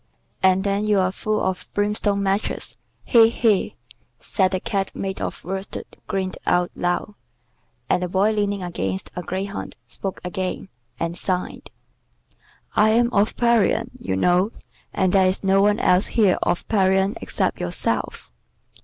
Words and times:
And 0.41 0.63
then 0.63 0.85
you're 0.85 1.11
full 1.11 1.43
of 1.43 1.67
brimstone 1.75 2.23
matches. 2.23 2.75
He! 3.03 3.29
he!" 3.29 3.75
and 4.39 4.49
the 4.51 4.59
Cat 4.59 4.95
made 4.95 5.21
of 5.21 5.43
worsted 5.43 5.85
grinned 6.07 6.39
out 6.47 6.71
loud. 6.75 7.13
The 7.87 8.07
Boy 8.09 8.31
leaning 8.31 8.63
against 8.63 9.11
a 9.15 9.21
greyhound 9.21 9.75
spoke 9.85 10.19
again, 10.23 10.69
and 10.99 11.15
sighed: 11.15 11.69
"I 12.75 12.89
am 12.89 13.13
of 13.13 13.35
Parian, 13.37 13.91
you 13.99 14.15
know, 14.15 14.51
and 14.91 15.13
there 15.13 15.27
is 15.27 15.43
no 15.43 15.61
one 15.61 15.77
else 15.79 16.07
here 16.07 16.39
of 16.41 16.67
Parian 16.67 17.13
except 17.21 17.59
yourself." 17.59 18.31